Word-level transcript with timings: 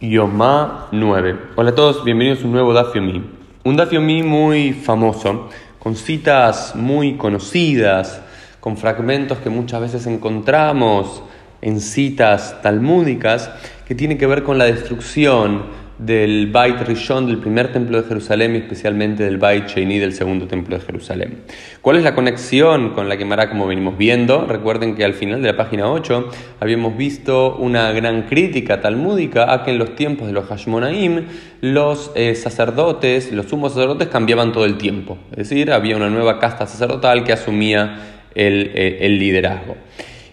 Yomá 0.00 0.88
9. 0.90 1.36
Hola 1.54 1.70
a 1.70 1.74
todos, 1.74 2.04
bienvenidos 2.04 2.42
a 2.42 2.46
un 2.46 2.52
nuevo 2.52 2.72
Daf 2.72 2.94
Yomi. 2.94 3.22
Un 3.62 3.76
Daf 3.76 3.92
Yomi 3.92 4.24
muy 4.24 4.72
famoso, 4.72 5.48
con 5.78 5.94
citas 5.94 6.74
muy 6.74 7.16
conocidas, 7.16 8.20
con 8.58 8.76
fragmentos 8.76 9.38
que 9.38 9.50
muchas 9.50 9.80
veces 9.80 10.06
encontramos 10.06 11.22
en 11.62 11.80
citas 11.80 12.60
talmúdicas, 12.60 13.50
que 13.86 13.94
tienen 13.94 14.18
que 14.18 14.26
ver 14.26 14.42
con 14.42 14.58
la 14.58 14.64
destrucción 14.64 15.62
del 15.98 16.50
Bait 16.50 16.80
Rishon, 16.80 17.26
del 17.26 17.38
primer 17.38 17.72
templo 17.72 18.00
de 18.00 18.08
Jerusalén 18.08 18.54
y 18.54 18.58
especialmente 18.58 19.22
del 19.22 19.38
Bait 19.38 19.66
Sheini, 19.68 19.98
del 19.98 20.12
segundo 20.12 20.46
templo 20.46 20.76
de 20.76 20.84
Jerusalén. 20.84 21.42
¿Cuál 21.80 21.98
es 21.98 22.02
la 22.02 22.14
conexión 22.14 22.90
con 22.90 23.08
la 23.08 23.16
Gemara 23.16 23.48
como 23.48 23.66
venimos 23.66 23.96
viendo? 23.96 24.46
Recuerden 24.46 24.96
que 24.96 25.04
al 25.04 25.14
final 25.14 25.40
de 25.40 25.52
la 25.52 25.56
página 25.56 25.90
8 25.90 26.30
habíamos 26.60 26.96
visto 26.96 27.56
una 27.56 27.92
gran 27.92 28.22
crítica 28.22 28.80
talmúdica 28.80 29.52
a 29.52 29.62
que 29.62 29.70
en 29.70 29.78
los 29.78 29.94
tiempos 29.94 30.26
de 30.26 30.32
los 30.32 30.46
Hashmonaim 30.46 31.26
los 31.60 32.10
eh, 32.14 32.34
sacerdotes, 32.34 33.32
los 33.32 33.46
sumos 33.46 33.72
sacerdotes 33.72 34.08
cambiaban 34.08 34.52
todo 34.52 34.64
el 34.64 34.76
tiempo. 34.76 35.18
Es 35.30 35.48
decir, 35.48 35.72
había 35.72 35.96
una 35.96 36.10
nueva 36.10 36.38
casta 36.38 36.66
sacerdotal 36.66 37.24
que 37.24 37.32
asumía 37.32 37.98
el, 38.34 38.72
eh, 38.74 38.98
el 39.02 39.18
liderazgo. 39.18 39.76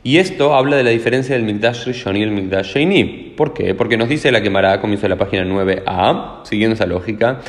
Y 0.03 0.17
esto 0.17 0.55
habla 0.55 0.77
de 0.77 0.83
la 0.83 0.89
diferencia 0.89 1.35
del 1.35 1.43
Mikdash 1.43 1.85
Rishon 1.85 2.17
y 2.17 2.23
el 2.23 2.31
Mikdash 2.31 2.73
Sheini. 2.73 3.33
¿Por 3.37 3.53
qué? 3.53 3.75
Porque 3.75 3.97
nos 3.97 4.09
dice 4.09 4.31
la 4.31 4.41
quemará, 4.41 4.81
comienzo 4.81 5.07
la 5.07 5.17
página 5.17 5.45
9a, 5.45 6.43
siguiendo 6.43 6.73
esa 6.73 6.87
lógica, 6.87 7.39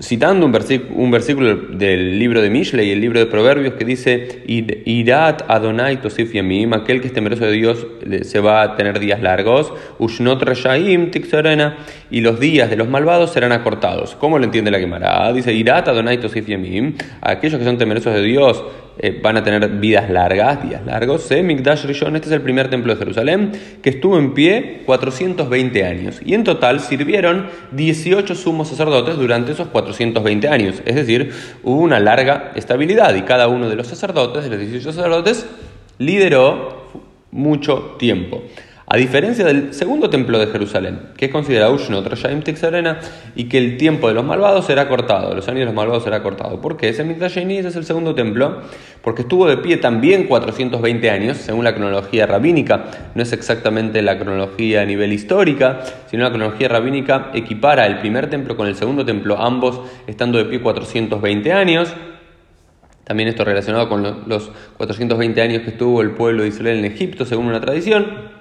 citando 0.00 0.46
un, 0.46 1.10
versículo 1.10 1.56
del 1.56 2.18
libro 2.18 2.40
de 2.40 2.48
Mishlei 2.48 2.88
y 2.88 2.92
el 2.92 3.00
libro 3.02 3.18
de 3.18 3.26
Proverbios 3.26 3.74
que 3.74 3.84
dice: 3.84 4.42
Irat 4.46 5.42
Adonai 5.48 6.00
Tosif 6.00 6.32
Yamim, 6.32 6.72
aquel 6.72 7.02
que 7.02 7.08
es 7.08 7.12
temeroso 7.12 7.44
de 7.44 7.52
Dios 7.52 7.86
se 8.22 8.40
va 8.40 8.62
a 8.62 8.76
tener 8.76 8.98
días 8.98 9.20
largos, 9.20 9.70
Ushnot 9.98 10.42
Reshaim 10.42 11.10
Tixorena, 11.10 11.76
y 12.10 12.22
los 12.22 12.40
días 12.40 12.70
de 12.70 12.76
los 12.76 12.88
malvados 12.88 13.32
serán 13.32 13.52
acortados. 13.52 14.14
¿Cómo 14.14 14.38
lo 14.38 14.44
entiende 14.44 14.70
la 14.70 14.78
quemará? 14.78 15.30
Dice: 15.34 15.52
Irat 15.52 15.88
Adonai 15.88 16.18
Tosif 16.18 16.46
Yamim, 16.46 16.94
aquellos 17.20 17.58
que 17.58 17.64
son 17.66 17.76
temerosos 17.76 18.14
de 18.14 18.22
Dios 18.22 18.64
eh, 19.00 19.20
van 19.22 19.36
a 19.36 19.44
tener 19.44 19.68
vidas 19.68 20.10
largas, 20.10 20.62
días 20.62 20.84
largos. 20.84 21.30
¿eh? 21.30 21.42
Mikdash 21.42 21.86
este 21.88 22.18
es 22.18 22.32
el 22.32 22.42
primer 22.42 22.68
templo 22.68 22.92
de 22.92 22.98
Jerusalén, 22.98 23.52
que 23.80 23.90
estuvo 23.90 24.18
en 24.18 24.34
pie 24.34 24.82
420 24.86 25.84
años. 25.84 26.20
Y 26.24 26.34
en 26.34 26.42
total 26.42 26.80
sirvieron 26.80 27.46
18 27.72 28.34
sumos 28.34 28.68
sacerdotes 28.68 29.16
durante 29.16 29.52
esos 29.52 29.68
420 29.68 30.48
años. 30.48 30.82
Es 30.84 30.96
decir, 30.96 31.32
hubo 31.62 31.80
una 31.80 32.00
larga 32.00 32.52
estabilidad 32.56 33.14
y 33.14 33.22
cada 33.22 33.46
uno 33.48 33.68
de 33.68 33.76
los 33.76 33.86
sacerdotes, 33.86 34.44
de 34.44 34.50
los 34.50 34.58
18 34.58 34.92
sacerdotes, 34.92 35.46
lideró 35.98 36.88
mucho 37.30 37.96
tiempo. 37.98 38.42
A 38.90 38.96
diferencia 38.96 39.44
del 39.44 39.74
segundo 39.74 40.08
templo 40.08 40.38
de 40.38 40.46
Jerusalén, 40.46 41.10
que 41.14 41.26
es 41.26 41.30
considerado 41.30 41.74
Ushnot 41.74 42.06
Rashaim 42.06 42.40
Tixarena, 42.40 43.00
y 43.36 43.44
que 43.44 43.58
el 43.58 43.76
tiempo 43.76 44.08
de 44.08 44.14
los 44.14 44.24
malvados 44.24 44.64
será 44.64 44.88
cortado, 44.88 45.34
los 45.34 45.46
años 45.46 45.60
de 45.60 45.64
los 45.66 45.74
malvados 45.74 46.04
será 46.04 46.22
cortado. 46.22 46.58
¿Por 46.62 46.78
qué? 46.78 46.88
Ese 46.88 47.04
Mikdash 47.04 47.36
es 47.36 47.76
el 47.76 47.84
segundo 47.84 48.14
templo, 48.14 48.62
porque 49.02 49.22
estuvo 49.22 49.46
de 49.46 49.58
pie 49.58 49.76
también 49.76 50.24
420 50.24 51.10
años, 51.10 51.36
según 51.36 51.64
la 51.64 51.74
cronología 51.74 52.24
rabínica. 52.24 52.86
No 53.14 53.22
es 53.22 53.34
exactamente 53.34 54.00
la 54.00 54.18
cronología 54.18 54.80
a 54.80 54.86
nivel 54.86 55.12
histórica, 55.12 55.80
sino 56.06 56.22
la 56.22 56.30
cronología 56.30 56.68
rabínica 56.68 57.30
equipara 57.34 57.84
el 57.84 57.98
primer 57.98 58.30
templo 58.30 58.56
con 58.56 58.68
el 58.68 58.74
segundo 58.74 59.04
templo, 59.04 59.36
ambos 59.36 59.82
estando 60.06 60.38
de 60.38 60.46
pie 60.46 60.62
420 60.62 61.52
años. 61.52 61.92
También 63.04 63.28
esto 63.28 63.44
relacionado 63.44 63.90
con 63.90 64.24
los 64.26 64.50
420 64.78 65.42
años 65.42 65.62
que 65.62 65.70
estuvo 65.70 66.00
el 66.00 66.12
pueblo 66.12 66.44
de 66.44 66.48
Israel 66.48 66.78
en 66.78 66.86
Egipto, 66.86 67.26
según 67.26 67.48
una 67.48 67.60
tradición. 67.60 68.37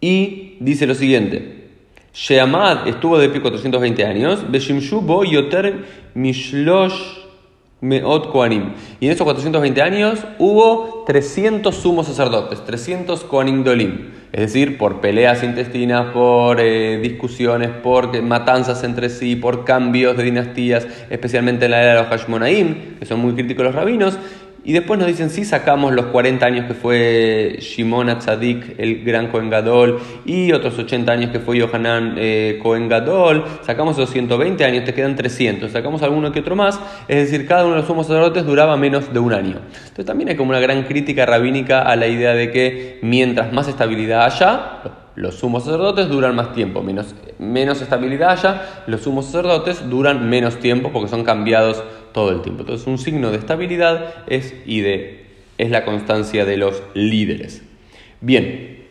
Y 0.00 0.56
dice 0.60 0.86
lo 0.86 0.94
siguiente: 0.94 1.68
Sheamad 2.12 2.88
estuvo 2.88 3.18
de 3.18 3.28
pie 3.28 3.40
420 3.40 4.04
años, 4.04 4.44
mishlosh 6.14 7.26
meot 7.80 8.30
koanim. 8.32 8.72
Y 9.00 9.06
en 9.06 9.12
esos 9.12 9.24
420 9.24 9.82
años 9.82 10.20
hubo 10.38 11.04
300 11.06 11.74
sumos 11.74 12.06
sacerdotes, 12.06 12.64
300 12.64 13.24
koanim 13.24 13.64
dolim. 13.64 14.12
Es 14.32 14.40
decir, 14.40 14.76
por 14.78 15.00
peleas 15.00 15.42
intestinas, 15.42 16.12
por 16.12 16.60
eh, 16.60 16.98
discusiones, 17.02 17.70
por 17.70 18.20
matanzas 18.22 18.82
entre 18.84 19.08
sí, 19.08 19.36
por 19.36 19.64
cambios 19.64 20.16
de 20.16 20.24
dinastías, 20.24 20.86
especialmente 21.10 21.66
en 21.66 21.70
la 21.70 21.82
era 21.82 21.92
de 21.92 22.00
los 22.00 22.08
Hashmonaim, 22.08 22.98
que 22.98 23.06
son 23.06 23.20
muy 23.20 23.34
críticos 23.34 23.64
los 23.64 23.74
rabinos, 23.74 24.18
y 24.66 24.72
después 24.72 24.98
nos 24.98 25.06
dicen, 25.06 25.30
sí, 25.30 25.44
sacamos 25.44 25.92
los 25.92 26.06
40 26.06 26.44
años 26.44 26.66
que 26.66 26.74
fue 26.74 27.56
Shimon 27.60 28.08
Atzadik, 28.08 28.74
el 28.78 29.04
gran 29.04 29.28
Cohen 29.28 29.48
Gadol, 29.48 30.00
y 30.24 30.50
otros 30.50 30.76
80 30.76 31.12
años 31.12 31.30
que 31.30 31.38
fue 31.38 31.56
Yohanan 31.56 32.16
eh, 32.18 32.58
Cohen 32.60 32.88
Gadol, 32.88 33.44
sacamos 33.62 33.96
esos 33.96 34.10
120 34.10 34.64
años, 34.64 34.84
te 34.84 34.92
quedan 34.92 35.14
300, 35.14 35.70
sacamos 35.70 36.02
alguno 36.02 36.32
que 36.32 36.40
otro 36.40 36.56
más, 36.56 36.80
es 37.06 37.30
decir, 37.30 37.46
cada 37.46 37.62
uno 37.62 37.74
de 37.74 37.78
los 37.78 37.86
sumos 37.86 38.08
sacerdotes 38.08 38.44
duraba 38.44 38.76
menos 38.76 39.12
de 39.12 39.20
un 39.20 39.34
año. 39.34 39.60
Entonces 39.72 40.04
también 40.04 40.30
hay 40.30 40.34
como 40.34 40.50
una 40.50 40.58
gran 40.58 40.82
crítica 40.82 41.24
rabínica 41.24 41.82
a 41.82 41.94
la 41.94 42.08
idea 42.08 42.34
de 42.34 42.50
que 42.50 42.98
mientras 43.02 43.52
más 43.52 43.68
estabilidad 43.68 44.24
haya, 44.24 44.80
los 45.14 45.36
sumos 45.36 45.64
sacerdotes 45.64 46.08
duran 46.08 46.34
más 46.34 46.52
tiempo, 46.52 46.82
menos, 46.82 47.14
menos 47.38 47.80
estabilidad 47.80 48.30
haya, 48.32 48.82
los 48.88 49.02
sumos 49.02 49.26
sacerdotes 49.26 49.88
duran 49.88 50.28
menos 50.28 50.58
tiempo 50.58 50.90
porque 50.92 51.08
son 51.08 51.24
cambiados 51.24 51.82
todo 52.16 52.32
el 52.32 52.40
tiempo. 52.40 52.62
Entonces, 52.62 52.86
un 52.86 52.96
signo 52.96 53.30
de 53.30 53.36
estabilidad 53.36 54.24
es, 54.26 54.54
y 54.64 54.80
de, 54.80 55.26
es 55.58 55.70
la 55.70 55.84
constancia 55.84 56.46
de 56.46 56.56
los 56.56 56.82
líderes. 56.94 57.62
Bien, 58.22 58.86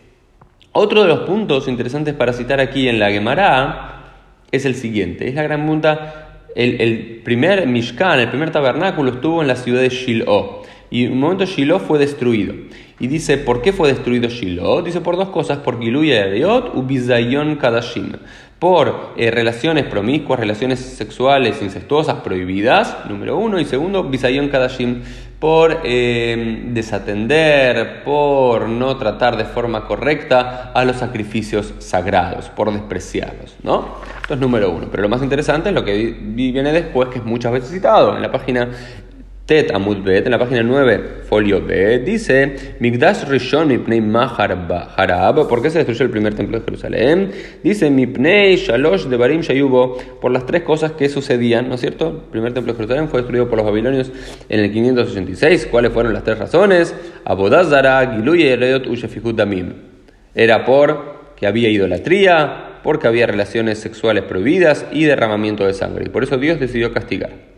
otro 0.71 1.01
de 1.01 1.07
los 1.07 1.21
puntos 1.21 1.67
interesantes 1.67 2.13
para 2.13 2.33
citar 2.33 2.59
aquí 2.59 2.87
en 2.87 2.99
la 2.99 3.09
Gemara 3.09 4.13
es 4.51 4.65
el 4.65 4.75
siguiente: 4.75 5.27
es 5.27 5.33
la 5.33 5.41
gran 5.41 5.61
pregunta. 5.61 6.43
El, 6.55 6.79
el 6.79 7.21
primer 7.23 7.67
Mishkan, 7.67 8.19
el 8.19 8.29
primer 8.29 8.51
tabernáculo, 8.51 9.11
estuvo 9.11 9.41
en 9.41 9.47
la 9.47 9.55
ciudad 9.55 9.81
de 9.81 9.89
Shiloh. 9.89 10.61
Y 10.91 11.05
en 11.05 11.13
un 11.13 11.19
momento 11.19 11.45
Shiloh 11.45 11.79
fue 11.79 11.97
destruido. 11.97 12.53
Y 12.99 13.07
dice, 13.07 13.37
¿por 13.39 13.63
qué 13.63 13.73
fue 13.73 13.89
destruido 13.89 14.29
Shiloh? 14.29 14.83
Dice 14.83 15.01
por 15.01 15.17
dos 15.17 15.29
cosas, 15.29 15.57
por 15.57 15.81
Giluya 15.81 16.25
Ariot 16.25 16.75
u 16.75 16.83
Bizayon 16.83 17.55
Kadashim 17.55 18.13
por 18.59 19.13
eh, 19.17 19.31
relaciones 19.31 19.85
promiscuas, 19.85 20.39
relaciones 20.39 20.79
sexuales 20.79 21.61
incestuosas 21.61 22.16
prohibidas, 22.21 22.95
número 23.09 23.38
uno, 23.38 23.59
y 23.59 23.66
segundo, 23.66 24.03
Bisayon 24.03 24.49
Kadashim, 24.49 25.03
por 25.39 25.81
eh, 25.83 26.63
desatender, 26.67 28.03
por 28.03 28.69
no 28.69 28.97
tratar 28.97 29.35
de 29.35 29.45
forma 29.45 29.85
correcta 29.85 30.71
a 30.73 30.85
los 30.85 30.95
sacrificios 30.95 31.73
sagrados, 31.79 32.49
por 32.49 32.71
despreciarlos, 32.71 33.55
¿no? 33.61 33.95
Esto 34.21 34.33
es 34.33 34.39
número 34.39 34.72
uno. 34.72 34.87
Pero 34.89 35.03
lo 35.03 35.09
más 35.09 35.22
interesante 35.22 35.69
es 35.69 35.75
lo 35.75 35.83
que 35.83 36.17
viene 36.19 36.72
después, 36.72 37.09
que 37.09 37.19
es 37.19 37.25
muchas 37.25 37.51
veces 37.51 37.69
citado 37.69 38.16
en 38.16 38.22
la 38.22 38.31
página 38.31 38.69
Tet 39.45 39.72
Amud 39.75 39.97
Bet, 40.03 40.25
en 40.25 40.31
la 40.31 40.39
página 40.39 40.63
9, 40.63 41.22
folio 41.29 41.63
B, 41.63 42.00
dice, 42.00 42.75
Migdash 42.79 43.25
Rishon 43.28 43.67
Mipnei 43.67 44.01
Harab, 44.01 45.47
¿por 45.47 45.61
qué 45.61 45.69
se 45.69 45.78
destruyó 45.78 46.03
el 46.03 46.09
primer 46.09 46.33
templo 46.33 46.57
de 46.57 46.66
Jerusalén? 46.66 47.31
Dice, 47.61 47.91
Mipnei 47.91 48.55
Shalosh 48.55 49.03
de 49.03 49.17
Barim 49.17 49.41
Shayubo, 49.41 50.00
por 50.19 50.31
las 50.31 50.47
tres 50.47 50.63
cosas 50.63 50.94
que 50.94 51.09
sucedían, 51.09 51.69
¿no 51.69 51.75
es 51.75 51.81
cierto? 51.81 52.23
El 52.25 52.31
primer 52.31 52.53
templo 52.55 52.73
de 52.73 52.78
Jerusalén 52.78 53.07
fue 53.07 53.19
destruido 53.19 53.47
por 53.47 53.57
los 53.57 53.67
babilonios 53.67 54.11
en 54.50 54.61
el 54.61 54.72
586. 54.72 55.67
¿Cuáles 55.69 55.94
fueron 55.94 56.13
las 56.13 56.23
tres 56.23 56.39
razones? 56.39 56.95
Abodazara, 57.23 58.16
Giluye 58.16 58.51
Ereot 58.51 58.88
Damim. 59.35 59.73
Era 60.34 60.66
por 60.66 61.34
que 61.35 61.45
había 61.45 61.69
idolatría, 61.69 62.79
porque 62.81 63.07
había 63.07 63.28
relaciones 63.28 63.78
sexuales 63.78 64.23
prohibidas 64.23 64.88
y 64.91 65.03
derramamiento 65.03 65.67
de 65.67 65.75
sangre. 65.75 66.05
Y 66.07 66.09
por 66.09 66.23
eso 66.23 66.38
Dios 66.39 66.59
decidió 66.59 66.91
castigar. 66.91 67.54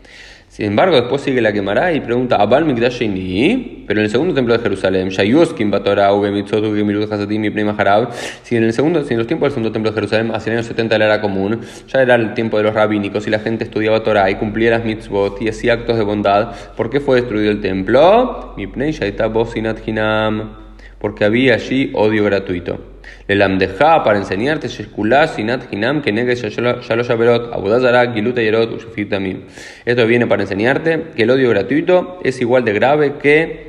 Sin 0.58 0.66
embargo, 0.66 0.96
después 0.96 1.22
sigue 1.22 1.40
la 1.40 1.52
quemará 1.52 1.92
y 1.92 2.00
pregunta, 2.00 2.34
¿Abal 2.34 2.64
Mikdash 2.64 2.98
Pero 2.98 4.00
en 4.00 4.04
el 4.04 4.10
segundo 4.10 4.34
templo 4.34 4.54
de 4.54 4.60
Jerusalén, 4.60 5.08
Shayuskin 5.08 5.70
Batora, 5.70 6.12
Mitzot, 6.12 6.64
Gemilut, 6.74 7.12
Hasadim 7.12 7.44
y 7.44 7.68
Harab, 7.78 8.12
si 8.42 8.56
en 8.56 8.64
el 8.64 8.72
segundo, 8.72 9.04
si 9.04 9.14
en 9.14 9.18
los 9.18 9.28
tiempos 9.28 9.46
del 9.46 9.52
segundo 9.52 9.70
templo 9.70 9.92
de 9.92 9.94
Jerusalén, 9.94 10.34
hacia 10.34 10.50
el 10.50 10.58
año 10.58 10.66
70 10.66 10.96
de 10.96 10.98
la 10.98 11.04
era 11.04 11.20
común, 11.20 11.60
ya 11.86 12.02
era 12.02 12.16
el 12.16 12.34
tiempo 12.34 12.56
de 12.56 12.64
los 12.64 12.74
rabínicos 12.74 13.24
y 13.28 13.30
la 13.30 13.38
gente 13.38 13.62
estudiaba 13.62 14.02
Torah 14.02 14.28
y 14.30 14.34
cumplía 14.34 14.72
las 14.72 14.84
mitzvot 14.84 15.40
y 15.40 15.48
hacía 15.48 15.74
actos 15.74 15.96
de 15.96 16.02
bondad, 16.02 16.50
¿por 16.76 16.90
qué 16.90 16.98
fue 16.98 17.20
destruido 17.20 17.52
el 17.52 17.60
templo? 17.60 18.54
Mipnei 18.56 18.90
Shaita 18.90 19.28
Bosinat 19.28 19.86
Hinam, 19.86 20.56
porque 20.98 21.24
había 21.24 21.54
allí 21.54 21.92
odio 21.94 22.24
gratuito. 22.24 22.97
El 23.28 23.42
amdeja 23.42 24.02
para 24.04 24.18
enseñarte 24.18 24.70
sinat 24.70 25.70
hinam 25.70 26.00
que 26.00 26.12
negue 26.12 26.34
shalosh 26.34 27.10
averot 27.10 27.52
abudazara 27.52 28.10
giluta 28.14 28.40
yerot 28.40 28.80
tamim. 29.10 29.42
Esto 29.84 30.06
viene 30.06 30.26
para 30.26 30.42
enseñarte 30.42 31.08
que 31.14 31.24
el 31.24 31.30
odio 31.30 31.50
gratuito 31.50 32.20
es 32.24 32.40
igual 32.40 32.64
de 32.64 32.72
grave 32.72 33.18
que 33.18 33.68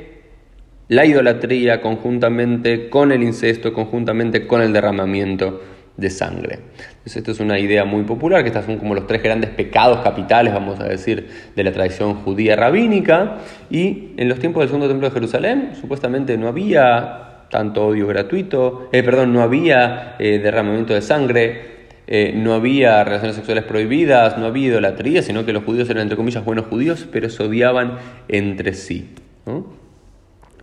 la 0.88 1.04
idolatría 1.04 1.82
conjuntamente 1.82 2.88
con 2.88 3.12
el 3.12 3.22
incesto, 3.22 3.74
conjuntamente 3.74 4.46
con 4.46 4.62
el 4.62 4.72
derramamiento 4.72 5.60
de 5.94 6.08
sangre. 6.08 6.58
Entonces, 6.88 7.18
esto 7.18 7.32
es 7.32 7.40
una 7.40 7.58
idea 7.58 7.84
muy 7.84 8.04
popular, 8.04 8.42
que 8.42 8.48
estos 8.48 8.64
son 8.64 8.78
como 8.78 8.94
los 8.94 9.06
tres 9.06 9.22
grandes 9.22 9.50
pecados 9.50 10.00
capitales, 10.00 10.54
vamos 10.54 10.80
a 10.80 10.84
decir, 10.84 11.28
de 11.54 11.62
la 11.62 11.70
tradición 11.70 12.14
judía 12.14 12.56
rabínica. 12.56 13.36
Y 13.70 14.14
en 14.16 14.28
los 14.28 14.38
tiempos 14.38 14.62
del 14.62 14.68
segundo 14.70 14.88
templo 14.88 15.08
de 15.08 15.12
Jerusalén, 15.12 15.72
supuestamente 15.78 16.38
no 16.38 16.48
había 16.48 17.29
tanto 17.50 17.84
odio 17.84 18.06
gratuito, 18.06 18.88
eh, 18.92 19.02
perdón, 19.02 19.32
no 19.32 19.42
había 19.42 20.14
eh, 20.18 20.38
derramamiento 20.38 20.94
de 20.94 21.02
sangre, 21.02 21.60
eh, 22.06 22.32
no 22.34 22.54
había 22.54 23.04
relaciones 23.04 23.36
sexuales 23.36 23.64
prohibidas, 23.64 24.38
no 24.38 24.46
había 24.46 24.68
idolatría, 24.68 25.22
sino 25.22 25.44
que 25.44 25.52
los 25.52 25.64
judíos 25.64 25.90
eran 25.90 26.02
entre 26.02 26.16
comillas 26.16 26.44
buenos 26.44 26.66
judíos, 26.66 27.06
pero 27.10 27.28
se 27.28 27.42
odiaban 27.42 27.98
entre 28.28 28.72
sí. 28.74 29.10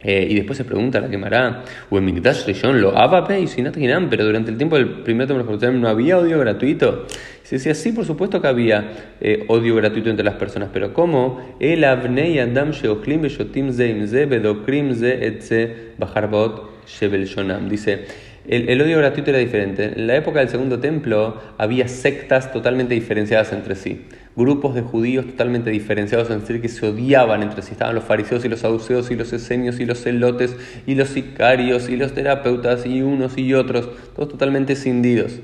y 0.03 0.35
después 0.35 0.57
se 0.57 0.63
pregunta 0.63 1.01
la 1.01 1.09
quemará, 1.09 1.63
o 1.89 1.97
en 1.97 2.23
Rishon 2.23 2.79
lo 2.79 2.97
avape 2.97 3.41
y 3.41 3.47
sin 3.47 3.69
pero 4.09 4.23
durante 4.23 4.51
el 4.51 4.57
tiempo 4.57 4.77
del 4.77 5.01
primer 5.01 5.27
templo 5.27 5.71
no 5.71 5.89
había 5.89 6.17
odio 6.17 6.39
gratuito. 6.39 7.05
Se 7.43 7.55
decía, 7.55 7.73
sí, 7.73 7.91
por 7.91 8.05
supuesto 8.05 8.41
que 8.41 8.47
había 8.47 9.15
odio 9.47 9.75
gratuito 9.75 10.09
entre 10.09 10.23
las 10.23 10.35
personas, 10.35 10.69
pero 10.71 10.93
¿cómo? 10.93 11.41
El 11.59 11.83
abnei 11.83 12.39
adam 12.39 12.71
sheoklim 12.71 13.23
beshotim 13.23 13.73
zeim 13.73 14.07
ze 14.07 14.25
bedokrim 14.25 14.93
ze 14.93 15.27
etze 15.27 15.93
bacharbot 15.97 16.76
shebel 16.87 17.25
shonam. 17.25 17.69
Dice, 17.69 18.05
el, 18.47 18.81
odio 18.81 18.97
gratuito 18.97 19.29
era 19.31 19.39
diferente. 19.39 19.93
En 19.95 20.07
la 20.07 20.15
época 20.15 20.39
del 20.39 20.47
segundo 20.47 20.79
templo 20.79 21.41
había 21.57 21.89
sectas 21.89 22.53
totalmente 22.53 22.93
diferenciadas 22.93 23.51
entre 23.51 23.75
sí. 23.75 24.05
Grupos 24.37 24.73
de 24.73 24.81
judíos 24.81 25.25
totalmente 25.25 25.69
diferenciados 25.69 26.29
entre 26.29 26.55
sí 26.55 26.61
que 26.61 26.69
se 26.69 26.87
odiaban 26.87 27.43
entre 27.43 27.61
sí. 27.61 27.73
Estaban 27.73 27.95
los 27.95 28.05
fariseos 28.05 28.45
y 28.45 28.49
los 28.49 28.61
saduceos 28.61 29.11
y 29.11 29.15
los 29.15 29.33
esenios 29.33 29.81
y 29.81 29.85
los 29.85 30.01
celotes 30.01 30.55
y 30.85 30.95
los 30.95 31.09
sicarios 31.09 31.89
y 31.89 31.97
los 31.97 32.13
terapeutas 32.13 32.85
y 32.85 33.01
unos 33.01 33.37
y 33.37 33.53
otros. 33.53 33.89
Todos 34.15 34.29
totalmente 34.29 34.75
cindidos. 34.77 35.39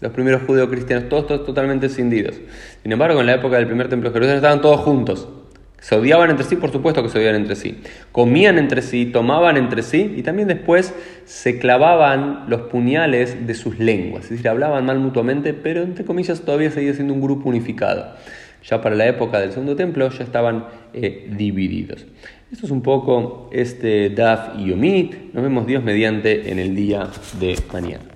Los 0.00 0.12
primeros 0.12 0.42
judíos 0.42 0.68
cristianos, 0.70 1.10
todos, 1.10 1.26
todos 1.26 1.44
totalmente 1.44 1.90
cindidos. 1.90 2.36
Sin 2.82 2.92
embargo, 2.92 3.20
en 3.20 3.26
la 3.26 3.34
época 3.34 3.56
del 3.56 3.66
primer 3.66 3.88
templo 3.88 4.08
de 4.08 4.14
Jerusalén 4.14 4.36
estaban 4.36 4.62
todos 4.62 4.80
juntos. 4.80 5.28
Se 5.86 5.94
odiaban 5.94 6.30
entre 6.30 6.44
sí, 6.44 6.56
por 6.56 6.72
supuesto 6.72 7.00
que 7.00 7.08
se 7.08 7.16
odiaban 7.16 7.42
entre 7.42 7.54
sí. 7.54 7.78
Comían 8.10 8.58
entre 8.58 8.82
sí, 8.82 9.06
tomaban 9.06 9.56
entre 9.56 9.84
sí 9.84 10.14
y 10.16 10.24
también 10.24 10.48
después 10.48 10.92
se 11.26 11.60
clavaban 11.60 12.46
los 12.48 12.62
puñales 12.62 13.46
de 13.46 13.54
sus 13.54 13.78
lenguas. 13.78 14.24
Es 14.24 14.30
decir, 14.30 14.48
hablaban 14.48 14.84
mal 14.84 14.98
mutuamente, 14.98 15.54
pero 15.54 15.82
entre 15.82 16.04
comillas 16.04 16.40
todavía 16.40 16.72
seguía 16.72 16.92
siendo 16.92 17.14
un 17.14 17.20
grupo 17.20 17.48
unificado. 17.48 18.16
Ya 18.64 18.80
para 18.80 18.96
la 18.96 19.06
época 19.06 19.38
del 19.38 19.52
segundo 19.52 19.76
templo 19.76 20.10
ya 20.10 20.24
estaban 20.24 20.66
eh, 20.92 21.28
divididos. 21.30 22.04
Esto 22.50 22.66
es 22.66 22.72
un 22.72 22.82
poco 22.82 23.48
este 23.52 24.10
Daf 24.10 24.58
y 24.58 24.70
Yomi. 24.70 25.10
Nos 25.34 25.44
vemos 25.44 25.68
Dios 25.68 25.84
mediante 25.84 26.50
en 26.50 26.58
el 26.58 26.74
día 26.74 27.08
de 27.38 27.56
mañana. 27.72 28.15